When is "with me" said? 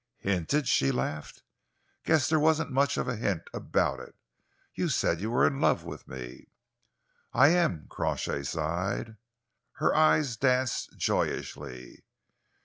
5.83-6.47